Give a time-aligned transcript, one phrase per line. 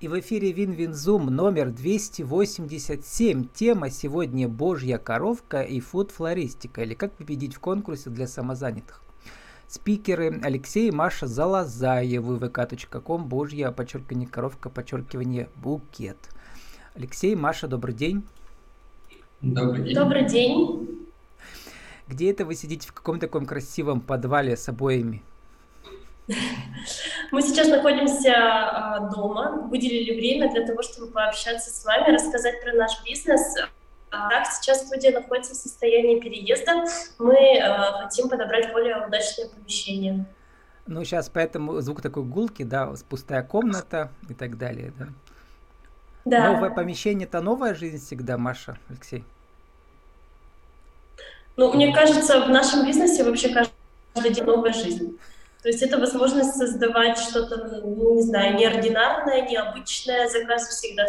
[0.00, 3.48] И в эфире Винвинзум номер 287.
[3.52, 9.02] Тема сегодня «Божья коровка и food-флористика» или «Как победить в конкурсе для самозанятых».
[9.68, 16.16] Спикеры Алексей и Маша Залазаевы, vk.com, Божья, подчеркивание, коровка, подчеркивание, букет.
[16.94, 18.22] Алексей, Маша, добрый день.
[19.42, 19.94] Добрый день.
[19.94, 21.08] Добрый день.
[22.08, 25.22] Где это вы сидите в каком-то таком красивом подвале с обоями?
[27.30, 32.72] Мы сейчас находимся а, дома, выделили время для того, чтобы пообщаться с вами, рассказать про
[32.72, 33.56] наш бизнес.
[34.10, 36.84] А, так, сейчас студия находится в состоянии переезда.
[37.18, 40.24] Мы э, хотим подобрать более удачное помещение.
[40.86, 45.06] Ну, сейчас поэтому звук такой гулки, да, пустая комната и так далее, да.
[46.24, 46.52] Да.
[46.52, 49.24] Новое помещение– это новая жизнь всегда, Маша, Алексей?
[51.56, 55.18] Ну, мне кажется, в нашем бизнесе вообще каждый день новая жизнь.
[55.62, 61.04] То есть это возможность создавать что-то, ну, не знаю, неординарное, необычное, заказы всегда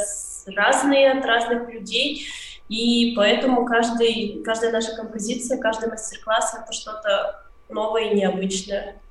[0.55, 2.27] разные от разных людей,
[2.67, 9.01] и поэтому каждый, каждая наша композиция, каждый мастер-класс— это что-то новое и необычное.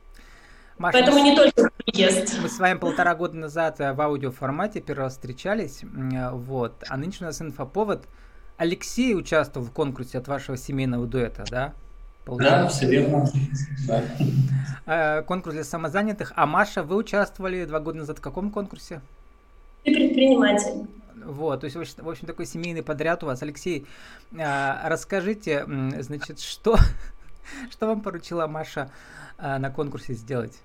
[0.79, 2.39] Маша, Поэтому не только приезд.
[2.41, 6.97] Мы с вами полтора года назад э, в аудиоформате первый раз встречались, э, вот, а
[6.97, 8.07] нынче у нас инфоповод.
[8.57, 11.75] Алексей участвовал в конкурсе от вашего семейного дуэта, да?
[12.31, 12.63] Получается?
[12.63, 13.29] Да, все верно.
[13.89, 14.05] Да.
[14.87, 16.33] Э, конкурс для самозанятых.
[16.37, 19.01] А Маша, вы участвовали два года назад в каком конкурсе?
[19.83, 20.87] Ты предприниматель.
[21.25, 23.43] Вот, то есть, в общем, такой семейный подряд у вас.
[23.43, 23.85] Алексей,
[24.31, 25.67] э, расскажите,
[25.99, 26.77] значит, что,
[27.71, 28.93] что вам поручила Маша
[29.37, 30.57] э, на конкурсе сделать?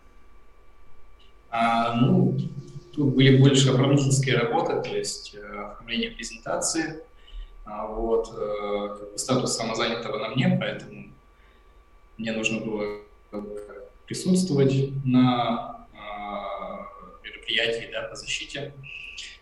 [1.49, 2.37] А, ну,
[2.93, 6.99] тут были больше оформительские работы, то есть оформление презентации.
[7.65, 8.31] А вот,
[9.15, 11.05] статус самозанятого на мне, поэтому
[12.17, 13.01] мне нужно было
[14.05, 15.97] присутствовать на э,
[17.23, 18.73] мероприятии да, по защите,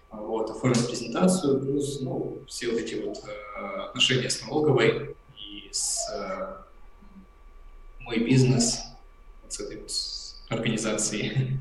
[0.10, 6.10] вот, оформить презентацию, плюс ну, все вот эти вот э, отношения с налоговой и с
[6.14, 6.56] э,
[8.00, 8.82] мой бизнес,
[9.44, 9.92] вот с этой вот
[10.50, 11.60] организацией.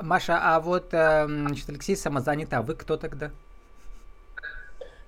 [0.00, 3.30] Маша, а вот значит, Алексей самозанят, а вы кто тогда?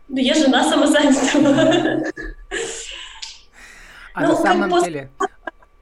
[0.09, 2.05] Ну, я жена самозанятого.
[4.15, 4.85] А ну, на самом пост...
[4.85, 5.11] деле,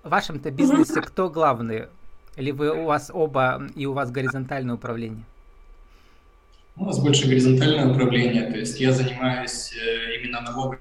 [0.03, 1.89] в вашем-то бизнесе кто главный?
[2.37, 5.23] Или вы у вас оба и у вас горизонтальное управление?
[6.77, 10.81] У нас больше горизонтальное управление, то есть я занимаюсь э, именно налоговыми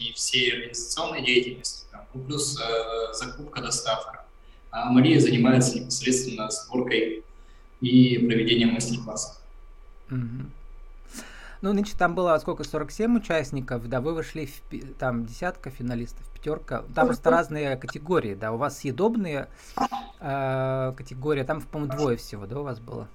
[0.00, 4.24] и всей организационной деятельностью, там, ну, плюс э, закупка, доставка.
[4.72, 7.22] А Мария занимается непосредственно сборкой
[7.80, 9.40] и проведением мастер-классов.
[10.10, 10.50] Угу.
[11.62, 16.84] Ну, нынче там было сколько, 47 участников, да, вы вышли в там десятка финалистов, пятерка.
[16.94, 19.48] Там просто разные категории, да, у вас съедобные
[20.20, 23.08] э, категории, там, по-моему, двое всего, да, у вас было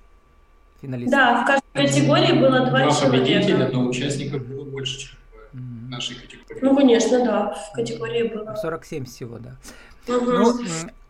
[0.81, 1.19] финалистов?
[1.19, 3.09] Да, в каждой категории было два, два человека.
[3.09, 5.19] победителя, но участников было больше, чем
[5.53, 6.59] в нашей категории.
[6.62, 8.56] Ну, конечно, да, в категории было.
[8.56, 9.56] 47 всего, да.
[10.07, 10.31] Угу.
[10.31, 10.59] Ну,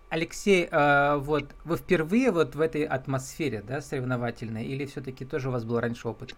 [0.10, 5.52] Алексей, э, вот вы впервые вот в этой атмосфере, да, соревновательной, или все-таки тоже у
[5.52, 6.36] вас был раньше опыт?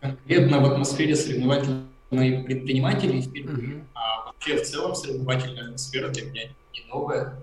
[0.00, 3.84] Конкретно в атмосфере соревновательной предпринимателей впервые, mm-hmm.
[3.94, 7.34] а вообще в целом соревновательная атмосфера для меня не новая.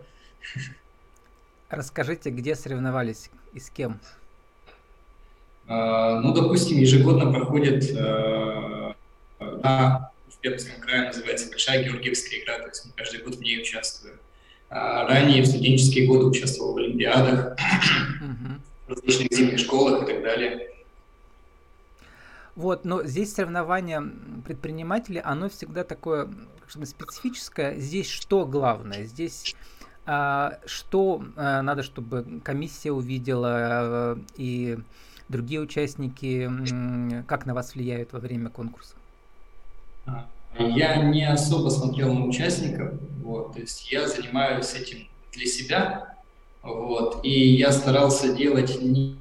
[1.69, 3.99] Расскажите, где соревновались и с кем?
[5.67, 8.93] Uh, ну, допустим, ежегодно проходит uh,
[9.39, 13.59] на, в Пермском крае называется Большая Георгиевская игра, то есть мы каждый год в ней
[13.59, 14.15] участвуем.
[14.69, 17.57] Uh, ранее в студенческие годы участвовал в Олимпиадах,
[18.87, 20.69] в различных зимних школах и так далее.
[22.55, 24.01] Вот, но здесь соревнование
[24.45, 26.29] предпринимателей, оно всегда такое
[26.61, 27.77] как специфическое.
[27.79, 29.03] Здесь что главное?
[29.03, 29.55] Здесь
[30.05, 34.77] а, что а, надо, чтобы комиссия увидела а, и
[35.27, 36.49] другие участники,
[37.27, 38.95] как на вас влияют во время конкурса?
[40.57, 46.15] Я не особо смотрел на участников, вот, то есть я занимаюсь этим для себя,
[46.61, 49.17] вот, и я старался делать не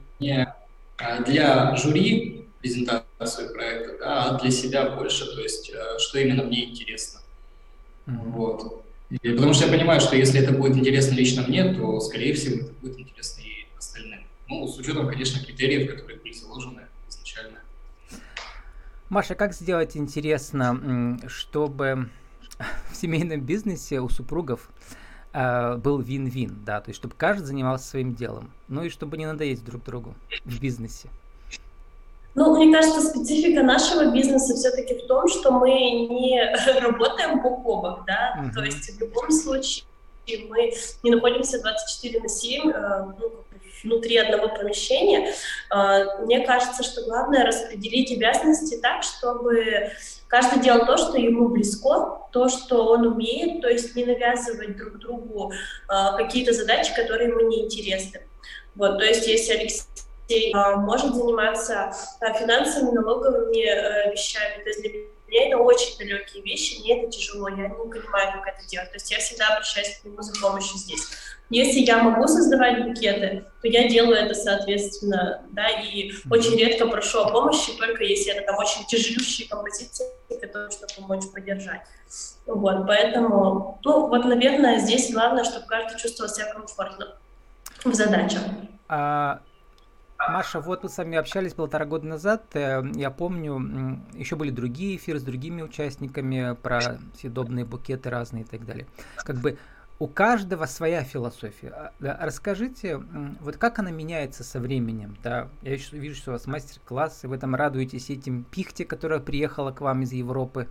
[1.26, 6.70] для жюри, презентацию проекта, да, а для себя больше, то есть э, что именно мне
[6.70, 7.20] интересно.
[8.06, 8.31] Mm-hmm.
[8.31, 8.84] Вот.
[9.11, 12.62] И, потому что я понимаю, что если это будет интересно лично мне, то, скорее всего,
[12.62, 14.20] это будет интересно и остальным.
[14.49, 17.58] Ну, с учетом, конечно, критериев, которые были заложены изначально.
[19.08, 22.08] Маша, как сделать интересно, чтобы
[22.90, 24.69] в семейном бизнесе у супругов
[25.32, 29.26] э, был вин-вин, да, то есть чтобы каждый занимался своим делом, ну и чтобы не
[29.26, 30.14] надоесть друг другу
[30.44, 31.08] в бизнесе?
[32.35, 36.41] Ну, мне кажется, специфика нашего бизнеса все-таки в том, что мы не
[36.81, 38.55] работаем бок о бок, да, uh-huh.
[38.55, 39.85] то есть в любом случае
[40.49, 40.73] мы
[41.03, 43.45] не находимся 24 на 7 э, ну,
[43.85, 45.33] внутри одного помещения.
[45.71, 49.91] А, мне кажется, что главное распределить обязанности так, чтобы
[50.27, 54.99] каждый делал то, что ему близко, то, что он умеет, то есть не навязывать друг
[54.99, 55.53] другу
[55.89, 58.23] а, какие-то задачи, которые ему не интересны.
[58.75, 59.83] Вот, то есть если Алексей
[60.55, 61.93] а, может заниматься
[62.38, 67.49] финансовыми, налоговыми э, вещами, то есть для меня это очень далекие вещи, мне это тяжело,
[67.49, 68.91] я не понимаю, как это делать.
[68.91, 71.03] То есть я всегда обращаюсь к нему за помощью здесь.
[71.50, 77.21] Если я могу создавать букеты, то я делаю это соответственно, да, и очень редко прошу
[77.21, 80.06] о помощи, только если это там очень тяжелющие композиции,
[80.41, 81.82] которые нужно помочь поддержать.
[82.47, 87.17] Вот, поэтому, ну, вот, наверное, здесь главное, чтобы каждый чувствовал себя комфортно
[87.85, 88.43] в задачах.
[88.88, 89.41] А,
[90.29, 92.44] Маша, вот мы с вами общались полтора года назад.
[92.55, 98.47] Э, я помню, еще были другие эфиры с другими участниками про съедобные букеты разные и
[98.47, 98.87] так далее.
[99.17, 99.59] Как бы
[99.99, 101.93] у каждого своя философия.
[102.00, 103.00] А, расскажите,
[103.41, 105.17] вот как она меняется со временем?
[105.23, 105.49] Да?
[105.62, 110.03] Я вижу, что у вас мастер-классы, вы там радуетесь этим пихте, которая приехала к вам
[110.03, 110.67] из Европы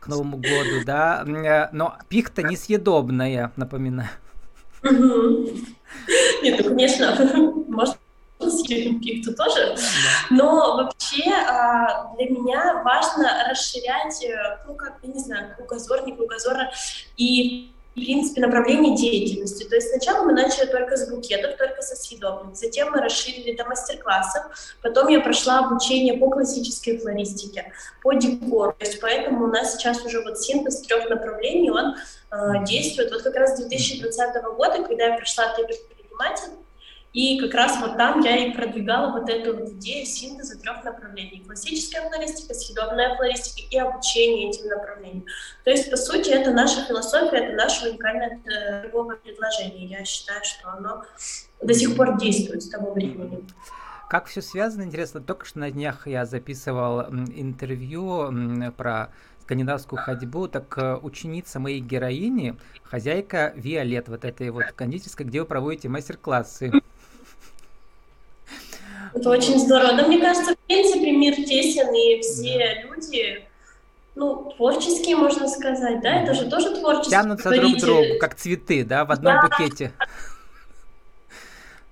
[0.00, 1.24] к Новому году, да?
[1.26, 4.10] Э, но пихта несъедобная, напоминаю.
[4.82, 7.61] Нет, ну, конечно,
[8.52, 9.76] съесть пихту тоже.
[10.30, 16.14] Но вообще а, для меня важно расширять, э, ну, как, я не знаю, кругозор, не
[16.14, 16.70] кругозора,
[17.16, 19.64] и в принципе, направление деятельности.
[19.64, 23.64] То есть сначала мы начали только с букетов, только со съедобных, затем мы расширили до
[23.64, 24.44] мастер-классов,
[24.82, 27.70] потом я прошла обучение по классической флористике,
[28.02, 31.96] по декору, то есть поэтому у нас сейчас уже вот синтез трех направлений, он
[32.30, 33.12] э, действует.
[33.12, 36.52] Вот как раз с 2020 года, когда я пришла ты предприниматель,
[37.12, 41.42] и как раз вот там я и продвигала вот эту вот идею синтеза трех направлений.
[41.44, 45.24] Классическая флористика, съедобная флористика и обучение этим направлениям.
[45.64, 49.86] То есть, по сути, это наша философия, это наше уникальное э, торговое предложение.
[49.86, 51.04] Я считаю, что оно
[51.60, 53.44] до сих пор действует с того времени.
[54.08, 59.10] Как все связано, интересно, только что на днях я записывал интервью про
[59.42, 65.46] скандинавскую ходьбу, так э, ученица моей героини, хозяйка Виолет, вот этой вот кондитерской, где вы
[65.46, 66.72] проводите мастер-классы.
[69.14, 69.96] Это очень здорово.
[69.96, 73.44] Да, мне кажется, в принципе, мир тесен, и все люди,
[74.14, 77.10] ну, творческие, можно сказать, да, это же тоже творчество.
[77.10, 79.42] Тянутся друг к другу, как цветы, да, в одном да.
[79.42, 79.92] букете.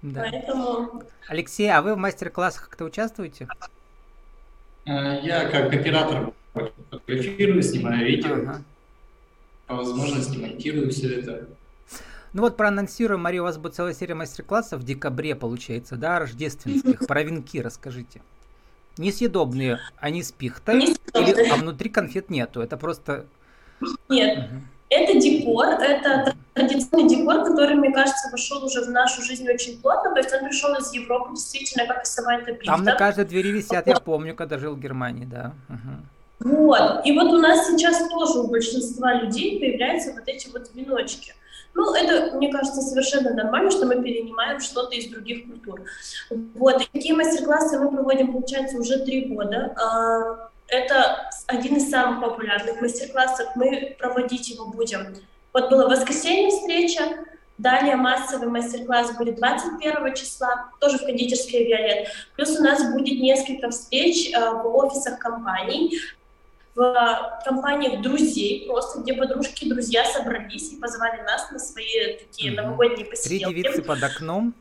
[0.02, 0.26] Да.
[0.30, 1.02] Поэтому...
[1.28, 3.46] Алексей, а вы в мастер-классах как-то участвуете?
[4.86, 8.62] Э, я как оператор фотографирую, снимаю видео, ага.
[9.66, 11.48] по возможности монтирую все это.
[12.32, 17.06] Ну вот проанонсируем, Мария, у вас будет целая серия мастер-классов в декабре, получается, да, рождественских.
[17.06, 18.22] Про венки расскажите.
[18.98, 23.24] Несъедобные, они с пихтой, или, а внутри конфет нету, это просто...
[24.08, 24.60] Нет, угу.
[24.90, 30.12] это декор, это традиционный декор, который, мне кажется, вошел уже в нашу жизнь очень плотно,
[30.12, 32.66] то есть он пришел из Европы, действительно, как и сама эта пихта.
[32.66, 35.54] Там на каждой двери висят, я помню, когда жил в Германии, да.
[35.68, 36.50] Угу.
[36.50, 41.34] Вот, и вот у нас сейчас тоже у большинства людей появляются вот эти вот веночки.
[41.74, 45.82] Ну, это, мне кажется, совершенно нормально, что мы перенимаем что-то из других культур.
[46.54, 49.74] Вот, такие мастер-классы мы проводим, получается, уже три года.
[49.76, 53.48] А, это один из самых популярных мастер-классов.
[53.54, 55.14] Мы проводить его будем.
[55.52, 57.02] Вот было воскресенье встреча,
[57.60, 62.08] Далее массовый мастер-класс будет 21 числа, тоже в кондитерской «Виолет».
[62.34, 66.00] Плюс у нас будет несколько встреч э, в офисах компаний
[66.80, 72.52] в компаниях друзей, просто где подружки и друзья собрались и позвали нас на свои такие
[72.52, 73.44] новогодние посиделки.
[73.44, 74.54] Три девицы под окном,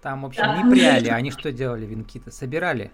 [0.00, 0.62] там, в общем, да.
[0.62, 2.92] не пряли, они что делали, венки-то, собирали?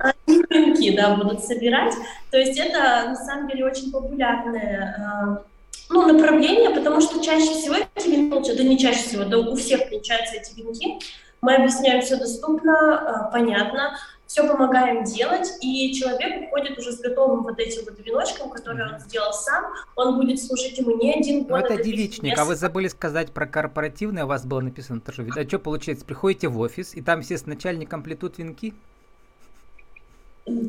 [0.00, 1.94] Они венки, да, будут собирать.
[2.32, 5.44] То есть это, на самом деле, очень популярное э,
[5.90, 9.88] ну, направление, потому что чаще всего эти венки, да не чаще всего, да у всех
[9.88, 10.98] получаются эти венки,
[11.40, 13.96] мы объясняем все доступно, э, понятно,
[14.28, 19.00] все помогаем делать, и человек уходит уже с готовым вот этим вот веночком, который он
[19.00, 21.50] сделал сам, он будет служить ему не один год.
[21.50, 25.26] Ну, это девичник, а вы забыли сказать про корпоративное, у вас было написано тоже.
[25.34, 28.74] А что получается, приходите в офис, и там все с начальником плетут венки?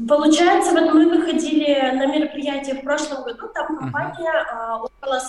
[0.07, 4.89] Получается, вот мы выходили на мероприятие в прошлом году, там компания uh-huh.
[5.01, 5.19] около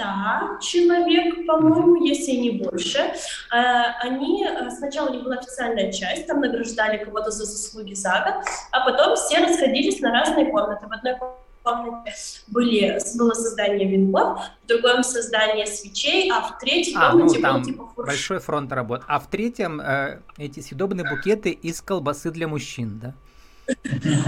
[0.00, 3.12] 100 человек, по-моему, если не больше.
[3.50, 8.44] А, они, э, сначала них была официальная часть, там награждали кого-то за заслуги за год,
[8.72, 10.86] а потом все расходились на разные комнаты.
[10.86, 11.16] В одной
[11.62, 12.14] комнате
[12.48, 17.56] были, было создание венков, в другом создание свечей, а в третьей а, комнате ну, там
[17.56, 18.06] был типа фурш.
[18.06, 19.02] большой фронт работ.
[19.06, 23.14] А в третьем э, эти съедобные букеты из колбасы для мужчин, да?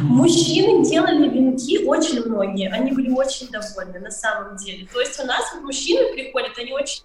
[0.02, 4.86] Мужчины делали венки очень многие, они были очень довольны на самом деле.
[4.92, 7.02] То есть у нас вот мужчины приходят, они очень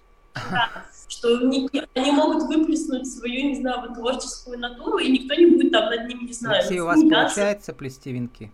[1.08, 5.86] что они могут выплеснуть свою, не знаю, вот, творческую натуру, и никто не будет там
[5.86, 8.52] над ними, не знаю, Алексей, у вас получается плести венки?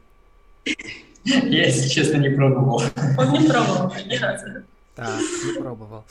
[1.25, 2.83] Я, если честно, не пробовал.
[3.19, 4.47] Он не пробовал ни разу.
[4.95, 5.09] Так,
[5.45, 6.05] не пробовал.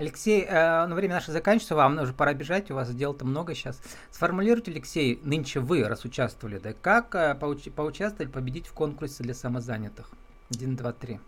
[0.00, 3.78] Алексей, э, ну, время наше заканчивается, вам уже пора бежать, у вас дел-то много сейчас.
[4.10, 9.34] Сформулируйте, Алексей, нынче вы, раз участвовали, да, как э, поуч- поучаствовать, победить в конкурсе для
[9.34, 10.08] самозанятых?
[10.50, 11.20] Один, два, три.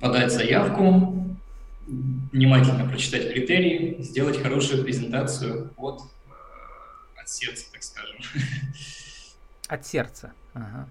[0.00, 1.36] Подать заявку,
[1.86, 8.16] внимательно прочитать критерии, сделать хорошую презентацию от, э, от сердца, так скажем.
[9.68, 10.32] От сердца.
[10.54, 10.88] Ага.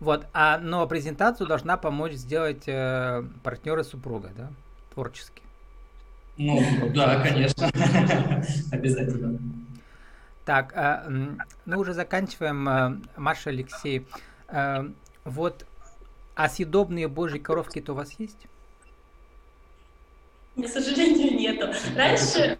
[0.00, 4.50] Вот, а, но презентацию должна помочь сделать э, партнеры супруга, да?
[4.98, 5.42] Творчески?
[6.38, 6.60] Ну,
[6.92, 7.68] да, конечно.
[8.72, 9.38] Обязательно.
[10.44, 11.36] Так, э,
[11.66, 12.68] ну уже заканчиваем.
[12.68, 14.06] Э, Маша, Алексей,
[14.48, 14.88] э,
[15.24, 15.66] вот,
[16.34, 18.46] а съедобные божьи коровки-то у вас есть?
[20.56, 21.68] К сожалению, нету.
[21.96, 22.58] Раньше...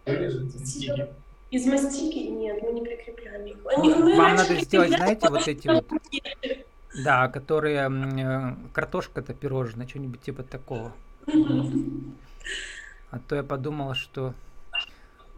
[1.51, 2.29] Из мастики?
[2.29, 3.57] Нет, мы не прикрепляем их.
[3.75, 5.87] Они, Вам надо сделать, знаете, вот эти вот...
[7.05, 10.93] Да, которые э, картошка-то пирожная, что-нибудь типа такого.
[13.11, 14.35] А то я подумала, что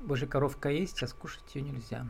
[0.01, 2.07] божья коровка есть, а скушать ее нельзя.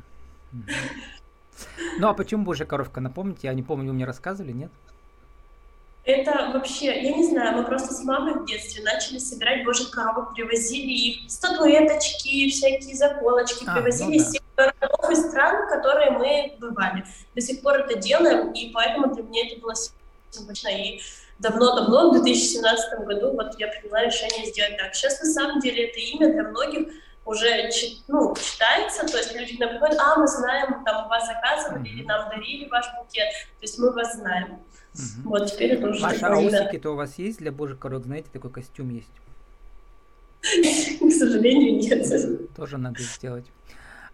[1.99, 3.00] Ну а почему божья коровка?
[3.00, 4.70] Напомните, я не помню, вы мне рассказывали, нет?
[6.04, 10.35] Это вообще, я не знаю, мы просто с мамой в детстве начали собирать божьих коровок,
[10.35, 14.16] привозили их, статуэточки, всякие заколочки, а, привозили ну, да.
[14.16, 17.04] из тех городов и стран, которые мы бывали.
[17.35, 19.75] До сих пор это делаем, и поэтому для меня это было
[20.30, 20.68] символично.
[20.68, 21.00] И
[21.40, 24.94] давно-давно, в 2017 году, вот я приняла решение сделать так.
[24.94, 26.88] Сейчас, на самом деле, это имя для многих
[27.25, 27.70] уже
[28.09, 31.88] ну, читается, то есть люди к нам приходят, а, мы знаем, там, у вас заказывали
[31.88, 33.28] или нам дарили ваш букет,
[33.59, 34.59] то есть мы вас знаем.
[34.94, 35.28] Угу.
[35.30, 38.50] Вот, теперь это уже Маша, а усики-то у вас есть для божьих коровок, знаете, такой
[38.50, 39.09] костюм есть?
[41.00, 42.54] К сожалению, нет.
[42.56, 43.44] Тоже надо сделать.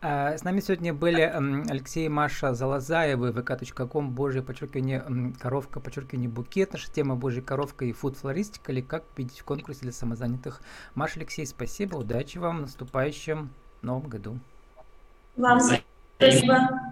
[0.09, 1.23] А, с нами сегодня были
[1.69, 6.75] Алексей и Маша Залазаевы, vk.com, Божье, подчеркивание, коровка, подчеркивание, букет.
[6.75, 10.61] Наша тема Божья коровка и фуд-флористика, или как победить в конкурсе для самозанятых.
[10.95, 13.51] Маша, Алексей, спасибо, удачи вам в наступающем
[13.83, 14.39] Новом году.
[15.37, 15.59] Вам
[16.19, 16.83] спасибо.